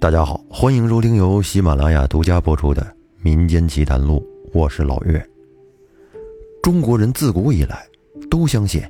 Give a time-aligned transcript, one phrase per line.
[0.00, 2.82] 大家好，欢迎收听由喜马拉雅独家播出的
[3.22, 4.22] 《民间奇谈录》，
[4.52, 5.26] 我是老岳。
[6.62, 7.86] 中国人自古以来
[8.30, 8.82] 都相信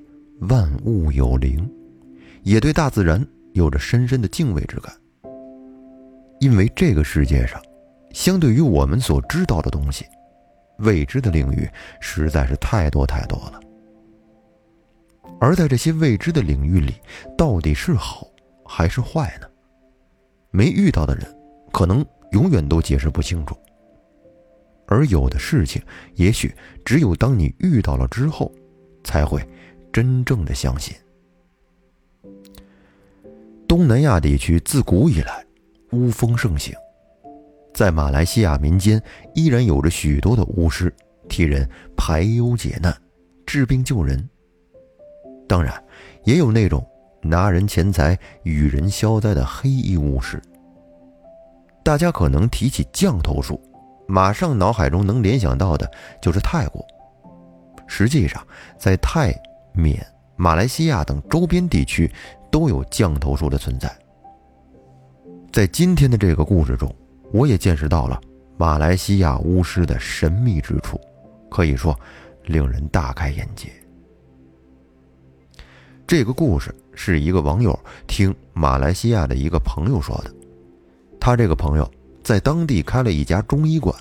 [0.49, 1.71] 万物有灵，
[2.43, 4.93] 也对大自然有着深深的敬畏之感。
[6.41, 7.63] 因为这个世界上，
[8.13, 10.05] 相对于我们所知道的东西，
[10.79, 11.69] 未知的领域
[12.01, 13.61] 实在是太多太多了。
[15.41, 16.95] 而在这些未知的领域里，
[17.37, 18.27] 到底是好
[18.65, 19.47] 还是坏呢？
[20.51, 21.27] 没遇到的人，
[21.73, 23.57] 可能永远都解释不清楚。
[24.87, 25.83] 而有的事情，
[26.15, 26.55] 也许
[26.85, 28.53] 只有当你遇到了之后，
[29.03, 29.43] 才会
[29.93, 30.95] 真正的相信。
[33.67, 35.45] 东南亚地区自古以来
[35.93, 36.75] 巫风盛行，
[37.75, 39.03] 在马来西亚民间
[39.35, 40.95] 依然有着许多的巫师
[41.29, 42.97] 替人排忧解难、
[43.47, 44.29] 治病救人。
[45.49, 45.75] 当然，
[46.25, 46.85] 也有那种。
[47.27, 50.39] 拿人钱财与人消灾的黑衣巫师。
[51.83, 53.59] 大家可能提起降头术，
[54.07, 56.85] 马上脑海中能联想到的就是泰国。
[57.87, 58.47] 实际上，
[58.77, 59.35] 在泰、
[59.73, 62.13] 缅、马来西亚等周边地区
[62.51, 63.91] 都有降头术的存在。
[65.51, 66.95] 在今天的这个故事中，
[67.33, 68.21] 我也见识到了
[68.59, 71.01] 马来西亚巫师的神秘之处，
[71.51, 71.99] 可以说
[72.43, 73.73] 令人大开眼界。
[76.07, 80.33] 这个故事是一个网友听马来西亚的一个朋友说的。
[81.19, 81.91] 他这个朋友
[82.23, 83.97] 在当地开了一家中医馆，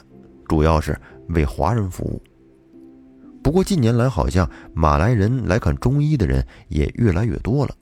[0.50, 2.22] 主要是为华人服务。
[3.42, 7.74] 不过近年来，好像马来人来看中医的人也越来越多了，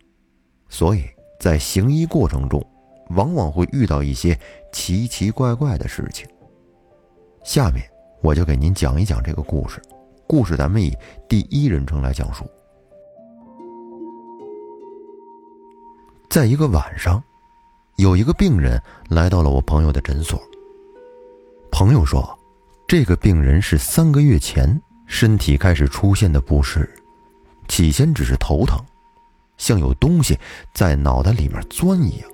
[0.69, 1.03] 所以
[1.39, 2.63] 在行医过程中，
[3.09, 4.39] 往往会遇到一些
[4.71, 6.27] 奇奇怪怪的事情。
[7.43, 7.83] 下面
[8.21, 9.81] 我就给您讲一讲这个故事。
[10.27, 10.95] 故事咱们以
[11.27, 12.45] 第一人称来讲述。
[16.31, 17.21] 在一个晚上，
[17.97, 20.41] 有一个病人来到了我朋友的诊所。
[21.69, 22.39] 朋友说，
[22.87, 26.89] 这个病人是三个月前身体开始出现的不适，
[27.67, 28.79] 起先只是头疼，
[29.57, 30.39] 像有东西
[30.73, 32.29] 在脑袋里面钻一样。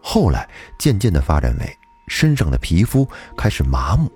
[0.00, 3.04] 后来渐渐的发展为身上的皮肤
[3.36, 4.08] 开始麻木，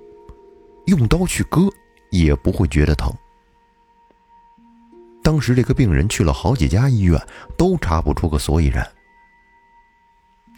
[0.84, 1.62] 用刀去割
[2.12, 3.12] 也不会觉得疼。
[5.26, 7.20] 当时这个病人去了好几家医院，
[7.59, 8.88] 都查不出个所以然。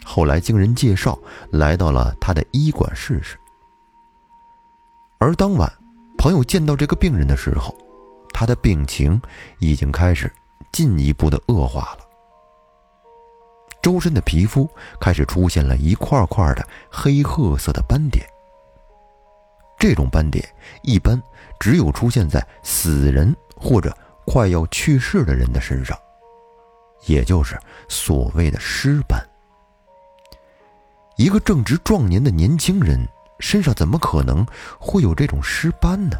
[0.05, 1.17] 后来经人介绍，
[1.49, 3.35] 来到了他的医馆试试。
[5.17, 5.73] 而当晚，
[6.19, 7.75] 朋友见到这个病人的时候，
[8.31, 9.19] 他的病情
[9.57, 10.31] 已经开始
[10.71, 12.05] 进一步的恶化了，
[13.81, 14.69] 周身的皮肤
[15.01, 18.23] 开始出现了一块块的黑褐色的斑点。
[19.79, 20.47] 这种斑点
[20.83, 21.19] 一般
[21.59, 23.91] 只有出现在死人或者。
[24.25, 25.97] 快要去世的人的身上，
[27.05, 29.19] 也就是所谓的尸斑。
[31.17, 32.97] 一个正值壮年的年轻人
[33.39, 34.45] 身上怎么可能
[34.79, 36.17] 会有这种尸斑呢？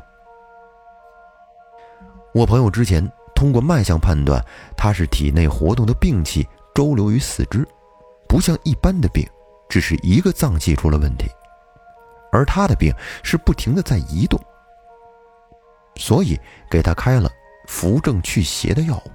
[2.34, 4.44] 我朋友之前通过脉象判断，
[4.76, 7.68] 他是体内活动的病气周流于四肢，
[8.28, 9.26] 不像一般的病，
[9.70, 11.30] 只是一个脏器出了问题，
[12.32, 12.94] 而他的病
[13.24, 14.40] 是不停的在移动，
[15.96, 16.40] 所以
[16.70, 17.32] 给他开了。
[17.70, 19.12] 扶正祛邪的药物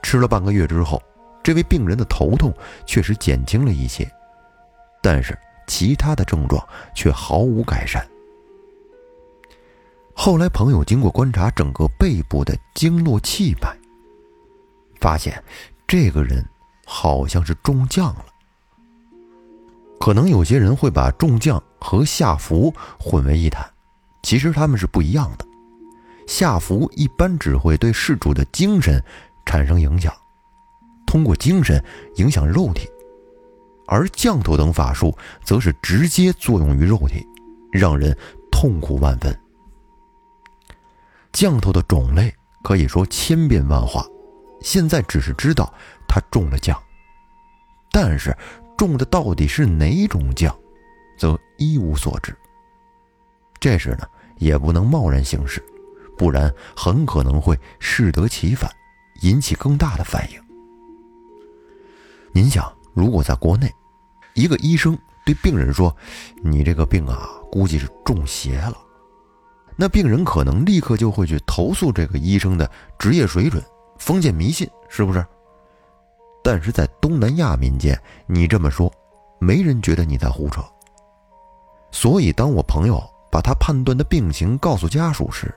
[0.00, 1.02] 吃了半个月之后，
[1.42, 2.54] 这位病人的头痛
[2.86, 4.08] 确实减轻了一些，
[5.02, 5.36] 但是
[5.66, 6.64] 其他的症状
[6.94, 8.08] 却毫无改善。
[10.14, 13.76] 后来朋友经过观察整个背部的经络气脉，
[15.00, 15.42] 发现
[15.86, 16.48] 这个人
[16.86, 18.26] 好像是中将了。
[19.98, 23.68] 可能有些人会把中将和下服混为一谈，
[24.22, 25.44] 其实他们是不一样的。
[26.26, 29.02] 下符一般只会对事主的精神
[29.44, 30.12] 产生影响，
[31.06, 31.82] 通过精神
[32.16, 32.86] 影响肉体；
[33.86, 37.26] 而降头等法术则是直接作用于肉体，
[37.72, 38.16] 让人
[38.50, 39.36] 痛苦万分。
[41.32, 42.32] 降头的种类
[42.62, 44.06] 可以说千变万化，
[44.60, 45.72] 现在只是知道
[46.06, 46.80] 他中了降，
[47.90, 48.36] 但是
[48.76, 50.54] 中的到底是哪种降，
[51.18, 52.36] 则一无所知。
[53.58, 55.62] 这时呢，也不能贸然行事。
[56.22, 58.70] 不然很可能会适得其反，
[59.22, 60.40] 引起更大的反应。
[62.32, 63.68] 您想，如果在国内，
[64.34, 64.96] 一个医生
[65.26, 65.92] 对病人说
[66.40, 68.78] ：“你这个病啊，估计是中邪了。”
[69.74, 72.70] 那病人可能立刻就会去投诉这个医生的
[73.00, 73.60] 职业水准、
[73.98, 75.26] 封建迷信，是不是？
[76.44, 78.88] 但是在东南亚民间，你这么说，
[79.40, 80.62] 没人觉得你在胡扯。
[81.90, 85.52] 所以，当我朋友把他判断的病情告诉家属时，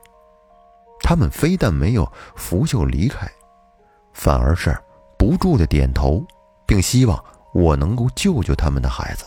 [1.07, 3.30] 他们非但没有拂袖离开，
[4.12, 4.75] 反而是
[5.19, 6.25] 不住的点头，
[6.66, 7.24] 并希望
[7.54, 9.24] 我能够救救他们的孩子。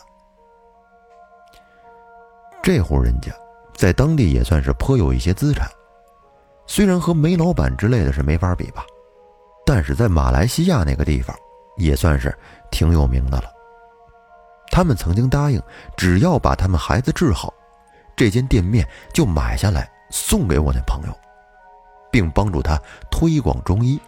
[2.61, 3.31] 这户人家
[3.77, 5.71] 在当地也算是颇有一些资产，
[6.67, 8.85] 虽然和煤老板之类的是没法比吧，
[9.65, 11.35] 但是在马来西亚那个地方
[11.77, 12.37] 也算是
[12.73, 13.45] 挺有名的了。
[14.73, 15.63] 他们曾经答应，
[15.97, 17.55] 只要把他们孩子治好，
[18.17, 18.85] 这间店面
[19.15, 21.17] 就买下来送给我那朋友，
[22.10, 24.00] 并帮助他推广中医。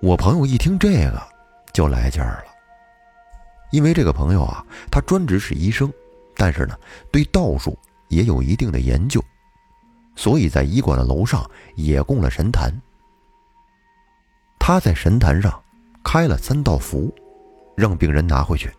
[0.00, 1.22] 我朋友一听这个
[1.72, 2.52] 就来劲儿了，
[3.72, 5.92] 因为这个朋友啊，他专职是医生，
[6.36, 6.78] 但是呢，
[7.10, 7.76] 对道术
[8.08, 9.22] 也有一定的研究，
[10.14, 12.72] 所以在医馆的楼上也供了神坛。
[14.58, 15.60] 他在神坛上
[16.04, 17.12] 开了三道符，
[17.76, 18.72] 让病人拿回去。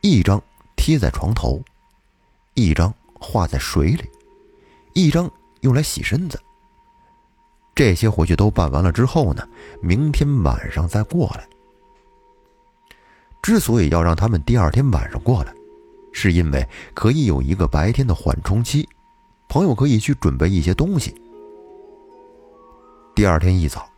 [0.00, 0.42] 一张
[0.74, 1.62] 贴在床头，
[2.54, 4.10] 一张画在水里，
[4.94, 5.30] 一张
[5.60, 6.40] 用来洗身子。
[7.74, 9.46] 这些回去都办完了之后呢，
[9.80, 11.46] 明天晚上再过来。
[13.42, 15.54] 之所以要让他们第二天晚上过来，
[16.12, 18.86] 是因为可以有一个白天的缓冲期，
[19.48, 21.14] 朋友可以去准备一些东西。
[23.14, 23.88] 第二天一早，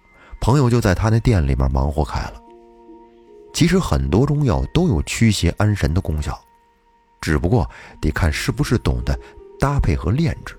[0.41, 2.41] 朋友就在他那店里面忙活开了。
[3.53, 6.41] 其实很多中药都有驱邪安神的功效，
[7.21, 7.69] 只不过
[8.01, 9.19] 得看是不是懂得
[9.59, 10.57] 搭配和炼制。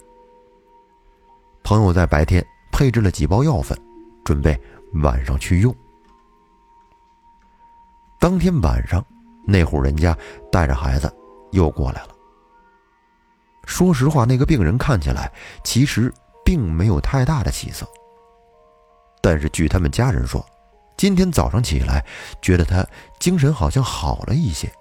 [1.64, 3.78] 朋友在白天配置了几包药粉，
[4.26, 4.60] 准备
[5.02, 5.74] 晚上去用。
[8.20, 9.04] 当天晚上，
[9.46, 10.18] 那户人家
[10.52, 11.12] 带着孩子
[11.52, 12.10] 又过来了。
[13.66, 15.32] 说实话，那个病人看起来
[15.64, 16.14] 其实
[16.44, 17.88] 并没有太大的起色，
[19.22, 20.46] 但是据他们家人说。
[20.96, 22.06] 今天早上起来，
[22.40, 22.86] 觉得他
[23.20, 24.72] 精神好像好了一些，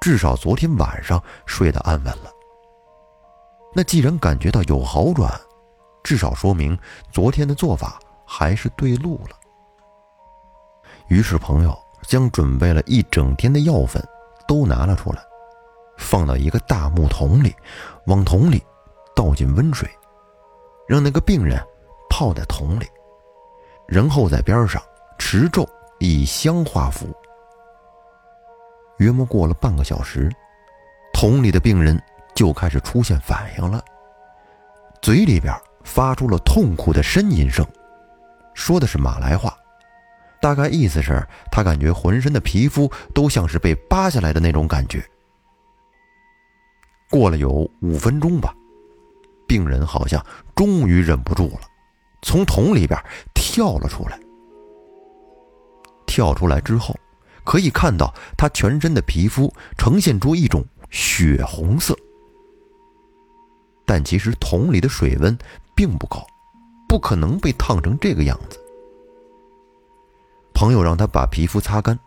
[0.00, 2.30] 至少昨天晚上睡得安稳了。
[3.74, 5.28] 那既然感觉到有好转，
[6.02, 6.78] 至少说明
[7.10, 9.36] 昨天的做法还是对路了。
[11.08, 14.02] 于是朋友将准备了一整天的药粉
[14.46, 15.22] 都拿了出来，
[15.98, 17.54] 放到一个大木桶里，
[18.06, 18.62] 往桶里
[19.14, 19.88] 倒进温水，
[20.88, 21.62] 让那个病人
[22.08, 22.86] 泡在桶里，
[23.86, 24.82] 然后在边上。
[25.18, 25.66] 持咒
[26.00, 27.06] 以香化符。
[28.98, 30.28] 约莫过了半个小时，
[31.14, 31.96] 桶里的病人
[32.34, 33.84] 就开始出现反应了，
[35.00, 35.54] 嘴里边
[35.84, 37.66] 发出了痛苦的呻吟声，
[38.54, 39.56] 说的是马来话，
[40.40, 45.04] 大概意思是他感觉浑身的皮肤都像是被扒下来的那种感觉。
[47.10, 48.54] 过了有五分钟吧，
[49.46, 50.24] 病人好像
[50.54, 51.60] 终于忍不住了，
[52.22, 52.98] 从桶里边
[53.34, 54.18] 跳了出来。
[56.06, 56.94] 跳出来之后，
[57.44, 61.96] 可以看到他全身的皮肤呈现出一种血红色，
[63.92, 65.36] 但其实桶里的水温
[65.74, 66.26] 并不高，
[66.88, 68.58] 不可能被烫成这个样子。
[70.54, 71.98] 朋友让他把皮肤擦干，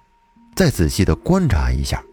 [0.55, 2.03] 再仔细的观察一下，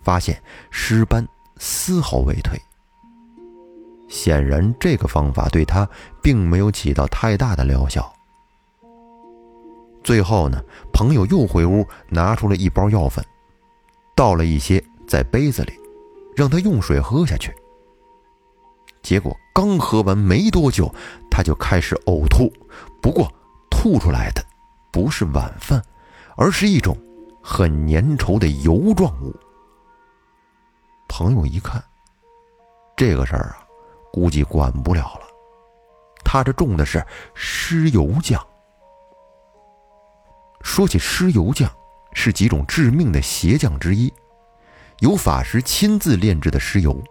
[0.00, 1.26] 发现尸斑
[1.56, 2.56] 丝毫未退。
[4.08, 5.84] 显然，这个方法对他
[6.22, 8.14] 并没有起到太大的疗效。
[10.04, 10.62] 最后呢，
[10.92, 13.24] 朋友又回屋拿出了一包药粉，
[14.14, 15.72] 倒了一些在杯子里，
[16.36, 17.52] 让他用水喝下去。
[19.02, 20.92] 结果刚喝完没多久，
[21.30, 22.52] 他就开始呕吐，
[23.00, 23.30] 不过
[23.70, 24.44] 吐出来的
[24.92, 25.82] 不是晚饭，
[26.36, 26.96] 而是一种
[27.42, 29.34] 很粘稠的油状物。
[31.08, 31.82] 朋友一看，
[32.96, 33.58] 这个事儿啊，
[34.12, 35.26] 估计管不了了，
[36.24, 38.40] 他这中的是尸油酱。
[40.62, 41.70] 说起尸油酱，
[42.12, 44.12] 是几种致命的邪酱之一，
[45.00, 47.02] 由法师亲自炼制的尸油，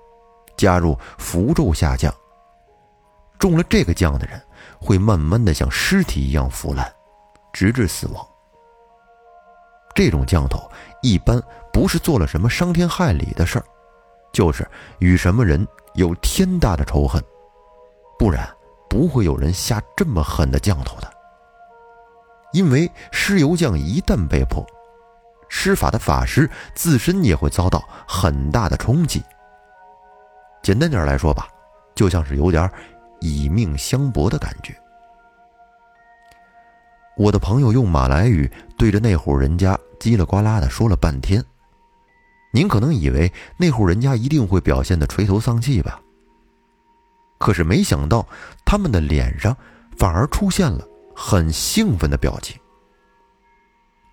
[0.62, 2.13] 加入符咒下降。
[3.39, 4.39] 中了这个降的人，
[4.80, 6.94] 会慢慢的像尸体一样腐烂，
[7.51, 8.24] 直至死亡。
[9.96, 10.60] 这种降头
[11.01, 11.41] 一般
[11.74, 13.65] 不是做了什么伤天害理的事儿，
[14.32, 17.20] 就是与什么人有天大的仇恨，
[18.20, 18.48] 不然
[18.88, 21.12] 不会有人下这么狠的降头的。
[22.53, 24.63] 因为尸油匠一旦被破，
[25.50, 29.24] 施法的法师自身也会遭到很大的冲击。
[30.62, 31.48] 简单点来说吧，
[31.96, 32.70] 就像是有点
[33.20, 34.75] 以命相搏的感觉。
[37.18, 41.44] 我的朋友用马来语对着那户人家叽里呱啦的说了半天，
[42.51, 46.00] 您可能以为那户人家一定会表现的垂头丧气吧？
[47.38, 48.25] 可是没想到，
[48.65, 49.56] 他们的脸上
[49.98, 50.88] 反而出现了。
[51.13, 52.60] 很兴奋的表情。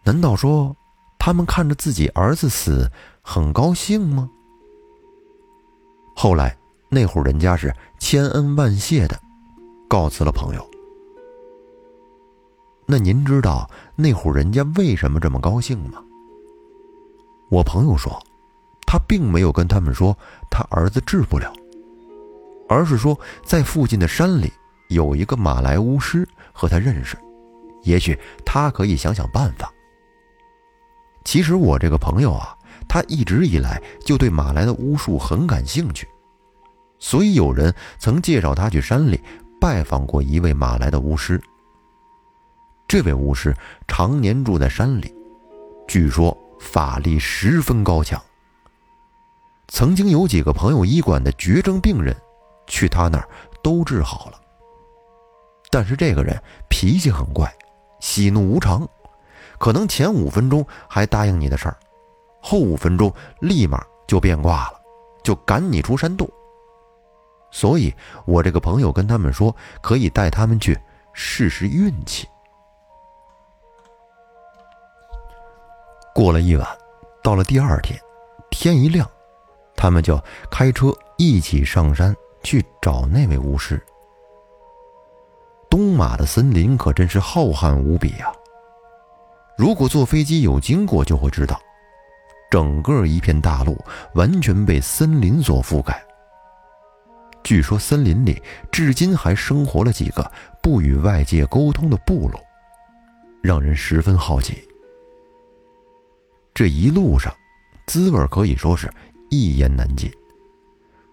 [0.05, 0.77] 难道说
[1.19, 2.91] 他们看着自己儿子死
[3.23, 4.29] 很高兴吗？
[6.21, 6.53] 后来
[6.89, 9.17] 那户人家是千恩万谢的
[9.89, 10.69] 告辞了朋友。
[12.87, 16.03] 那您知道那户人家为什么这么高兴吗？
[17.51, 18.21] 我朋友说，
[18.85, 20.13] 他并没有跟他们说
[20.51, 21.53] 他儿子治不了，
[22.69, 24.53] 而是说在附近的山里
[24.89, 27.17] 有一个马来巫师和他认识，
[27.85, 29.73] 也许他可以想想办法。
[31.25, 32.58] 其实我这个朋友啊，
[32.89, 36.09] 他一直以来就对马来的巫术很感兴趣，
[36.99, 39.21] 所以有人曾介绍他去山里
[39.61, 41.41] 拜访过一位马来的巫师。
[42.89, 43.55] 这位巫师
[43.87, 45.15] 常年住在山里，
[45.87, 46.37] 据说。
[46.61, 48.21] 法力十分高强。
[49.69, 52.13] 曾经有几个朋友医馆的绝症病人，
[52.67, 53.29] 去他那儿
[53.63, 54.41] 都治好了。
[55.71, 56.37] 但是这个人
[56.69, 57.49] 脾气很怪，
[58.01, 58.85] 喜怒无常，
[59.61, 61.77] 可能前五分钟还答应你的事儿，
[62.41, 64.81] 后五分钟立马就变卦了，
[65.23, 66.29] 就赶你出山洞。
[67.51, 67.95] 所以
[68.27, 70.79] 我这个朋友跟他们说，可以带他们去
[71.13, 72.29] 试试运气。
[76.15, 76.67] 过了一晚，
[77.23, 77.99] 到了第二天，
[78.51, 79.09] 天一亮，
[79.77, 83.81] 他们就开车一起上山去找那位巫师。
[85.71, 88.33] 东马的森林可真是浩瀚无比啊！
[89.57, 91.61] 如果坐飞机有经过，就会知道，
[92.51, 93.77] 整个一片大陆
[94.15, 96.03] 完全被森林所覆盖。
[97.45, 100.31] 据说森林里至今还生活了几个
[100.63, 102.41] 不与外界沟通的部落，
[103.43, 104.67] 让人十分好奇。
[106.53, 107.33] 这一路上，
[107.87, 108.93] 滋味可以说是
[109.31, 110.11] 一言难尽。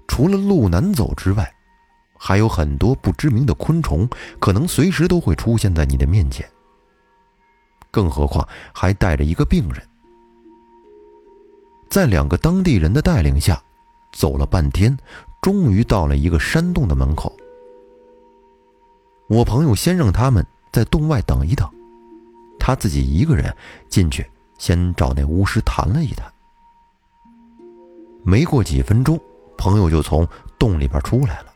[0.07, 1.49] 除了路难走之外，
[2.17, 6.45] 还有很多不知名的昆虫，可能随时都会出现在你的面前。
[7.91, 9.81] 更何况还带着一个病人。
[11.95, 13.63] 在两个当地人的带领下，
[14.11, 14.97] 走了半天，
[15.41, 17.33] 终于到了一个山洞的门口。
[19.29, 21.65] 我朋友先让他们在洞外等一等，
[22.59, 23.55] 他自己一个人
[23.87, 24.29] 进去。
[24.57, 26.29] 先找那巫师谈了一谈，
[28.25, 29.17] 没过几分钟，
[29.57, 30.27] 朋友就从
[30.59, 31.53] 洞里边出来了，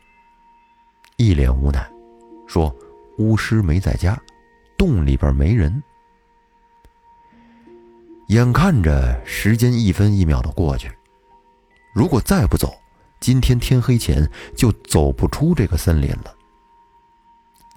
[1.18, 1.86] 一脸无奈，
[2.46, 2.74] 说
[3.18, 4.18] ：“巫师没在家，
[4.78, 5.82] 洞里边没人。”
[8.30, 10.88] 眼看着时间一分一秒的过去，
[11.92, 12.72] 如果再不走，
[13.18, 14.24] 今天天黑前
[14.56, 16.32] 就走不出这个森林了。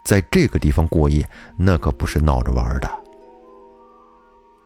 [0.05, 2.88] 在这个地方过夜，那可不是闹着玩的。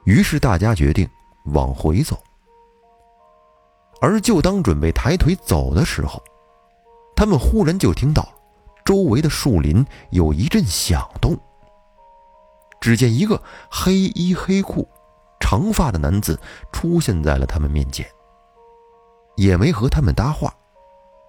[0.03, 1.08] 于是大家决定
[1.53, 2.22] 往回走，
[4.01, 6.22] 而就当准备抬腿走的时候，
[7.15, 8.27] 他们忽然就听到
[8.84, 11.34] 周围的树林有一阵响动。
[12.82, 13.41] 只见一个
[13.72, 14.86] 黑衣黑裤、
[15.39, 16.39] 长发的男子
[16.72, 18.06] 出现在了他们面前，
[19.36, 20.53] 也没和他们搭话，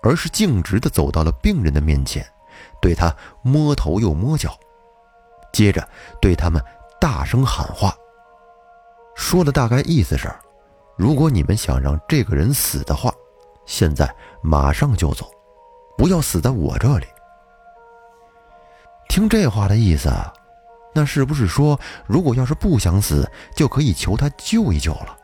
[0.02, 2.26] 而是径直的走到了病人的面前，
[2.80, 4.58] 对他摸头又摸脚，
[5.52, 5.86] 接着
[6.20, 6.62] 对他们
[7.00, 7.94] 大声喊话。
[9.14, 10.32] 说的大概意思是，
[10.96, 13.12] 如果你们想让这个人死的话，
[13.66, 14.08] 现在
[14.42, 15.30] 马上就走，
[15.96, 17.06] 不要死在我这里。
[19.08, 20.10] 听这话的意思，
[20.94, 25.16] 那是不是说，如果要是不想死，就可以求他救一救了？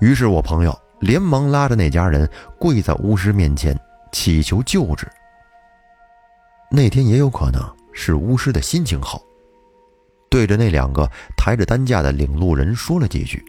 [0.00, 3.78] 于是我朋友连忙拉着那家人跪在巫师面前，
[4.12, 5.06] 祈求救治。
[6.70, 7.60] 那天也有可能
[7.92, 9.20] 是巫师的心情好。
[10.30, 13.44] 对着那两个抬着担架的领路人说了几句，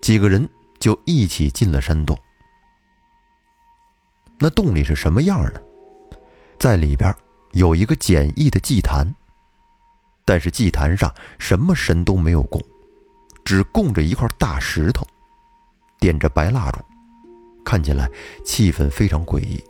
[0.00, 0.48] 几个人
[0.80, 2.18] 就一起进了山洞。
[4.38, 5.60] 那洞里是什么样呢？
[6.58, 7.14] 在里边
[7.52, 9.06] 有一个简易的祭坛，
[10.24, 12.60] 但是祭坛上什么神都没有供，
[13.44, 15.06] 只供着一块大石头，
[15.98, 16.78] 点着白蜡烛，
[17.64, 18.10] 看起来
[18.44, 19.62] 气氛非常诡异。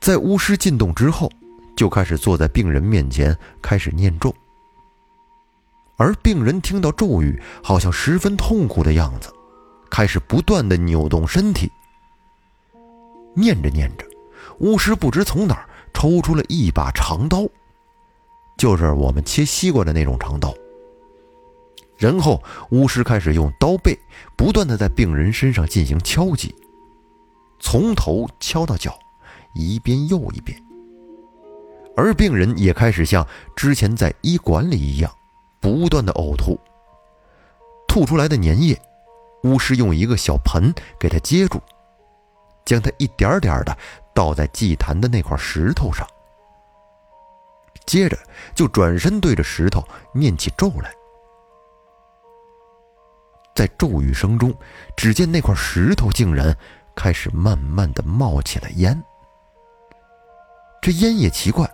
[0.00, 1.30] 在巫师进洞之后。
[1.76, 4.34] 就开始坐在病人面前，开始念咒。
[5.96, 9.32] 而病人听到咒语，好像十分痛苦的样子，
[9.88, 11.70] 开始不断的扭动身体。
[13.32, 14.04] 念着念着，
[14.58, 17.46] 巫师不知从哪儿抽出了一把长刀，
[18.58, 20.52] 就是我们切西瓜的那种长刀。
[21.96, 23.98] 然后巫师开始用刀背
[24.36, 26.54] 不断的在病人身上进行敲击，
[27.58, 28.98] 从头敲到脚，
[29.54, 30.60] 一遍又一遍。
[31.96, 35.12] 而病人也开始像之前在医馆里一样，
[35.60, 36.58] 不断的呕吐。
[37.88, 38.80] 吐出来的粘液，
[39.42, 41.60] 巫师用一个小盆给他接住，
[42.64, 43.76] 将它一点点的
[44.14, 46.06] 倒在祭坛的那块石头上。
[47.88, 48.16] 接着
[48.54, 50.92] 就转身对着石头念起咒来。
[53.54, 54.54] 在咒语声中，
[54.94, 56.56] 只见那块石头竟然
[56.94, 59.02] 开始慢慢的冒起了烟。
[60.82, 61.68] 这烟也奇怪。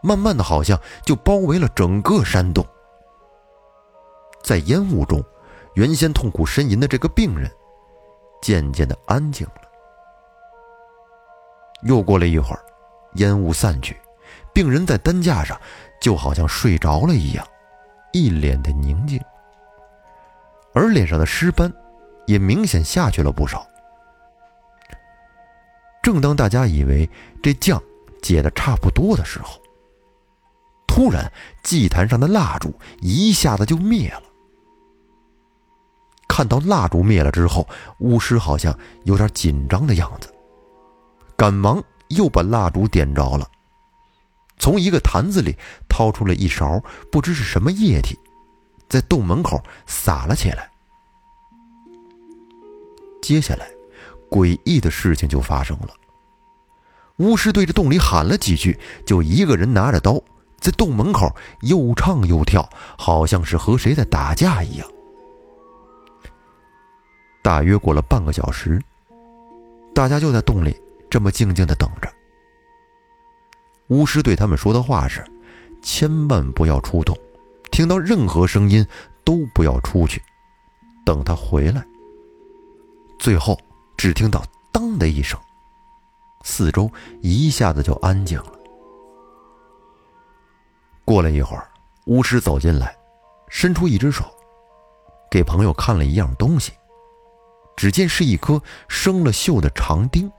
[0.00, 2.64] 慢慢的，好像就包围了整个山洞。
[4.44, 5.20] 在烟雾中，
[5.74, 7.50] 原先痛苦呻吟的这个病人，
[8.40, 9.54] 渐渐的安静了。
[11.82, 12.64] 又过了一会儿，
[13.14, 14.00] 烟雾散去，
[14.58, 15.56] 病人在担架上，
[16.00, 17.46] 就好像睡着了一样，
[18.12, 19.22] 一脸的宁静，
[20.74, 21.72] 而脸上的尸斑，
[22.26, 23.64] 也明显下去了不少。
[26.02, 27.08] 正当大家以为
[27.40, 27.80] 这酱
[28.20, 29.60] 解的差不多的时候，
[30.88, 31.30] 突然
[31.62, 34.22] 祭坛上的蜡烛一下子就灭了。
[36.26, 37.64] 看到蜡烛灭了之后，
[38.00, 40.34] 巫师好像有点紧张的样子，
[41.36, 43.48] 赶忙又把蜡烛点着了，
[44.58, 45.56] 从一个坛子里
[45.88, 48.18] 掏出了一勺不知是什么液体，
[48.88, 50.68] 在洞门口洒了起来。
[53.22, 53.68] 接下来，
[54.30, 55.88] 诡异的事情就发生了。
[57.18, 60.20] 巫师对着洞里喊了几句，就一个人拿着刀
[60.60, 64.88] 在洞门口又唱又跳，好像是和谁在打架一样。
[67.42, 68.80] 大约过了半个小时，
[69.94, 70.76] 大家就在洞里
[71.10, 72.08] 这么静静的等着。
[73.88, 75.24] 巫师对他们说的话是
[75.82, 77.16] ：“千万不要出洞，
[77.70, 78.86] 听到任何声音
[79.24, 80.22] 都不要出去，
[81.04, 81.84] 等他回来。”
[83.18, 83.58] 最后
[83.96, 85.38] 只听到“当”的一声。
[86.44, 86.90] 四周
[87.20, 88.52] 一下子就安静了。
[91.04, 91.68] 过了一会儿，
[92.06, 92.94] 巫师走进来，
[93.48, 94.24] 伸出一只手，
[95.30, 96.72] 给朋友看了一样东西。
[97.76, 100.30] 只见是一颗生了锈的长钉。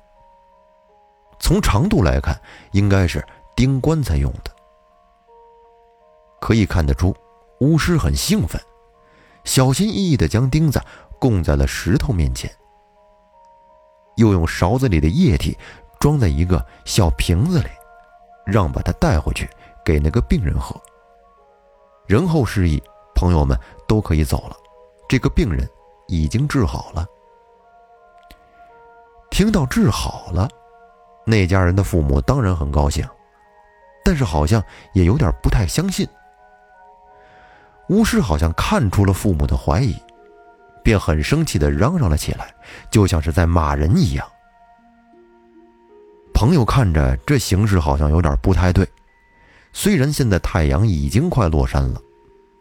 [1.40, 2.40] 从长度来看，
[2.72, 3.26] 应该是
[3.60, 4.50] 钉棺材用的。
[6.40, 7.14] 可以看得出，
[7.60, 8.58] 巫师很兴奋，
[9.44, 10.82] 小心翼翼地将钉子
[11.20, 12.50] 供在了石头面前，
[14.16, 15.58] 又用勺子里的液体。
[16.00, 17.68] 装在一个小瓶子里，
[18.46, 19.50] 让把它带回去
[19.84, 20.74] 给那个病人喝。
[22.08, 22.82] 然后示意，
[23.14, 24.56] 朋友们都可以走了。
[25.10, 25.70] 这个病人
[26.08, 27.06] 已经治好了。
[29.30, 30.48] 听到治好了，
[31.26, 33.06] 那家人的父母当然很高兴，
[34.10, 34.60] 但是好像
[34.94, 36.08] 也有点不太相信。
[37.90, 39.96] 巫师好像看出了父母的怀疑，
[40.84, 42.52] 便很生气地嚷嚷了起来，
[42.90, 44.28] 就像是在骂人一样。
[46.34, 48.84] 朋友看着这形势好像有点不太对，
[49.74, 52.02] 虽然现在太阳已经快落山了，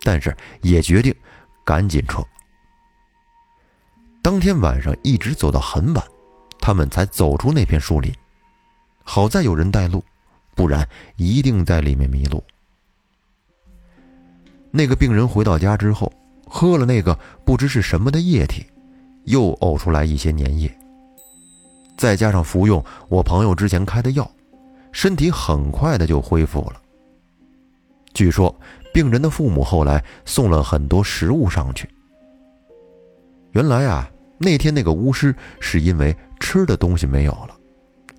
[0.03, 1.15] 但是也决定
[1.65, 2.23] 赶紧撤。
[4.21, 6.05] 当天晚上一直走到很晚，
[6.61, 8.13] 他们才走出那片树林。
[9.03, 10.05] 好在有人带路，
[10.59, 12.43] 不然一定在里面迷路。
[14.73, 16.13] 那个病人回到家之后，
[16.49, 18.67] 喝了那个不知是什么的液体，
[19.27, 20.69] 又呕出来一些粘液。
[21.97, 24.29] 再加上服用我朋友之前开的药，
[24.91, 26.83] 身体很快的就恢复了。
[28.13, 28.53] 据说
[28.93, 31.89] 病人的父母后来送了很多食物上去。
[33.53, 37.57] 原来啊，那天那个巫师是因为吃的东西没有了，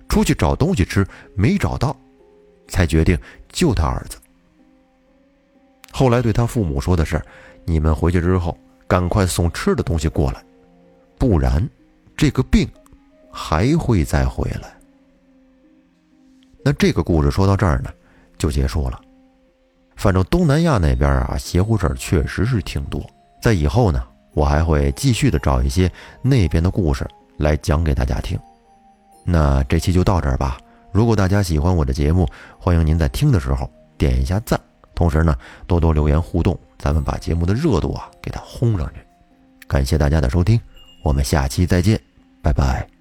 [0.08, 1.94] 出去找东西吃没找到，
[2.70, 3.18] 才决定
[3.50, 4.16] 救他儿子。
[5.92, 7.22] 后来对他父母说的是
[7.66, 8.56] ：“你们回去之后
[8.88, 10.42] 赶快送吃的东西过来，
[11.18, 11.68] 不然
[12.16, 12.66] 这个病。”
[13.32, 14.76] 还会再回来。
[16.64, 17.88] 那这个故事说到这儿呢，
[18.36, 19.00] 就结束了。
[19.94, 23.00] 反正东南亚那边啊，邪乎事儿确实是挺多。
[23.40, 25.88] 在以后呢，我还会继续的找一些
[26.22, 28.36] 那边的故事来讲给大家听。
[29.24, 30.58] 那这期就到这儿吧。
[30.92, 34.60] 如果大家喜欢我的节目，欢迎您在听的时候点一下赞，
[34.94, 39.00] 同时呢，多多留言互动，咱们把节目的热度啊给它轰上去。
[39.66, 40.60] 感谢大家的收听，
[41.04, 42.00] 我们下期再见，
[42.42, 42.99] 拜拜。